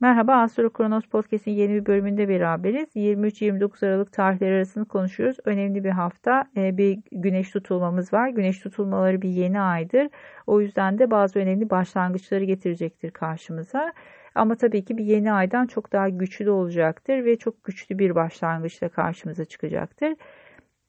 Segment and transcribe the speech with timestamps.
[0.00, 2.96] Merhaba Astro Kronos Podcast'in yeni bir bölümünde beraberiz.
[2.96, 5.36] 23-29 Aralık tarihleri arasını konuşuyoruz.
[5.44, 6.44] Önemli bir hafta.
[6.56, 8.28] Ee, bir güneş tutulmamız var.
[8.28, 10.08] Güneş tutulmaları bir yeni aydır.
[10.46, 13.92] O yüzden de bazı önemli başlangıçları getirecektir karşımıza.
[14.34, 18.88] Ama tabii ki bir yeni aydan çok daha güçlü olacaktır ve çok güçlü bir başlangıçla
[18.88, 20.14] karşımıza çıkacaktır.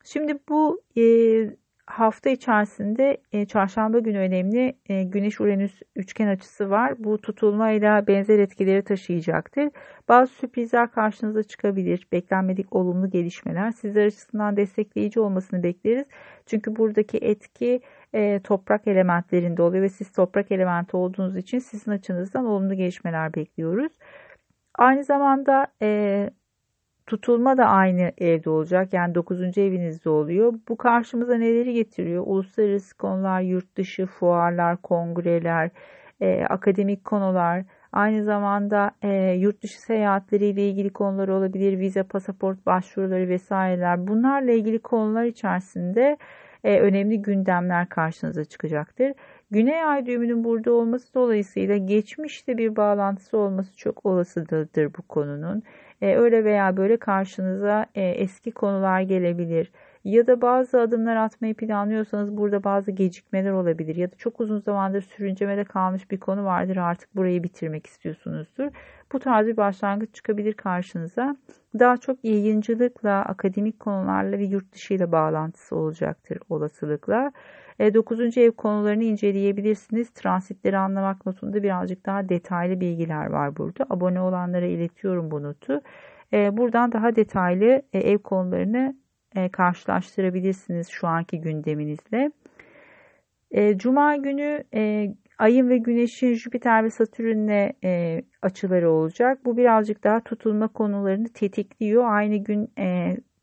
[0.03, 1.01] Şimdi bu e,
[1.89, 7.03] hafta içerisinde e, çarşamba günü önemli e, Güneş-Uranüs üçgen açısı var.
[7.03, 9.69] Bu tutulmayla benzer etkileri taşıyacaktır.
[10.09, 12.07] Bazı sürprizler karşınıza çıkabilir.
[12.11, 13.71] Beklenmedik olumlu gelişmeler.
[13.71, 16.05] Sizler açısından destekleyici olmasını bekleriz.
[16.45, 17.81] Çünkü buradaki etki
[18.13, 23.91] e, toprak elementlerinde oluyor ve siz toprak elementi olduğunuz için sizin açınızdan olumlu gelişmeler bekliyoruz.
[24.75, 26.29] Aynı zamanda e,
[27.09, 28.93] Tutulma da aynı evde olacak.
[28.93, 29.57] Yani 9.
[29.57, 30.53] evinizde oluyor.
[30.69, 32.23] Bu karşımıza neleri getiriyor?
[32.27, 35.69] Uluslararası konular, yurt dışı fuarlar, kongreler,
[36.21, 43.29] e, akademik konular, aynı zamanda e, yurt dışı seyahatleriyle ilgili konular olabilir, vize, pasaport başvuruları
[43.29, 44.07] vesaireler.
[44.07, 46.17] Bunlarla ilgili konular içerisinde
[46.63, 49.13] e, önemli gündemler karşınıza çıkacaktır.
[49.51, 55.63] Güney ay düğümünün burada olması dolayısıyla geçmişte bir bağlantısı olması çok olasıdır bu konunun.
[56.01, 59.71] E, öyle veya böyle karşınıza e, eski konular gelebilir.
[60.03, 63.95] Ya da bazı adımlar atmayı planlıyorsanız burada bazı gecikmeler olabilir.
[63.95, 68.69] Ya da çok uzun zamandır sürüncemede kalmış bir konu vardır artık burayı bitirmek istiyorsunuzdur.
[69.11, 71.35] Bu tarz bir başlangıç çıkabilir karşınıza.
[71.79, 77.31] Daha çok yayıncılıkla, akademik konularla ve yurt dışı ile bağlantısı olacaktır olasılıkla.
[77.79, 78.37] 9.
[78.37, 80.09] E, ev konularını inceleyebilirsiniz.
[80.09, 83.85] Transitleri anlamak notunda birazcık daha detaylı bilgiler var burada.
[83.89, 85.81] Abone olanlara iletiyorum bu notu.
[86.33, 88.95] E, buradan daha detaylı e, ev konularını
[89.51, 92.31] karşılaştırabilirsiniz şu anki gündeminizle.
[93.77, 94.63] Cuma günü
[95.37, 97.73] Ayın ve Güneş'in Jüpiter ve Satürn'le
[98.41, 99.45] açıları olacak.
[99.45, 102.03] Bu birazcık daha tutulma konularını tetikliyor.
[102.07, 102.73] Aynı gün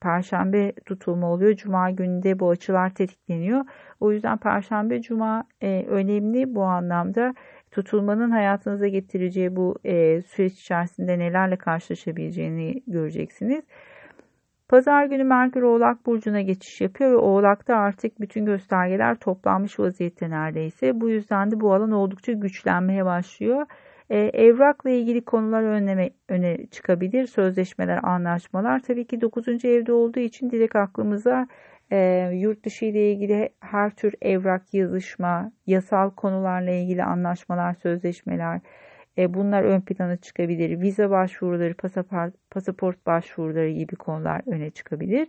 [0.00, 1.54] Perşembe tutulma oluyor.
[1.54, 3.64] Cuma gününde bu açılar tetikleniyor.
[4.00, 7.34] O yüzden Perşembe, Cuma e, önemli bu anlamda.
[7.70, 13.64] Tutulmanın hayatınıza getireceği bu e, süreç içerisinde nelerle karşılaşabileceğini göreceksiniz.
[14.68, 21.00] Pazar günü Merkür Oğlak Burcu'na geçiş yapıyor ve Oğlak'ta artık bütün göstergeler toplanmış vaziyette neredeyse.
[21.00, 23.66] Bu yüzden de bu alan oldukça güçlenmeye başlıyor.
[24.10, 27.26] E, evrakla ilgili konular önleme, öne çıkabilir.
[27.26, 28.80] Sözleşmeler, anlaşmalar.
[28.80, 29.64] Tabii ki 9.
[29.64, 31.46] evde olduğu için direkt aklımıza
[31.90, 38.60] e, yurt dışı ile ilgili her tür evrak, yazışma, yasal konularla ilgili anlaşmalar, sözleşmeler
[39.18, 40.80] e, bunlar ön plana çıkabilir.
[40.80, 45.28] Vize başvuruları, pasaport, pasaport başvuruları gibi konular öne çıkabilir.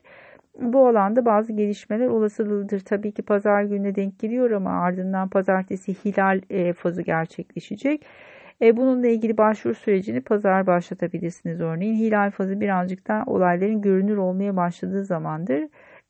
[0.62, 2.80] Bu alanda bazı gelişmeler olasılıdır.
[2.80, 8.06] Tabii ki pazar gününe denk geliyor ama ardından pazartesi hilal e, fazı gerçekleşecek.
[8.62, 11.96] E, bununla ilgili başvuru sürecini pazar başlatabilirsiniz örneğin.
[11.96, 15.64] Hilal fazı birazcık daha olayların görünür olmaya başladığı zamandır.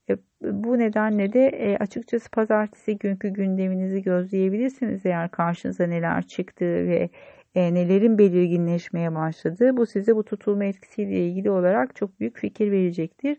[0.09, 7.09] E, bu nedenle de e, açıkçası pazartesi günkü gündeminizi gözleyebilirsiniz eğer karşınıza neler çıktı ve
[7.57, 13.37] e, nelerin belirginleşmeye başladığı bu size bu tutulma etkisiyle ilgili olarak çok büyük fikir verecektir.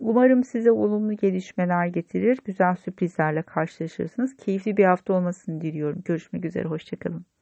[0.00, 4.36] Umarım size olumlu gelişmeler getirir, güzel sürprizlerle karşılaşırsınız.
[4.36, 6.02] Keyifli bir hafta olmasını diliyorum.
[6.04, 7.37] Görüşmek üzere, hoşçakalın.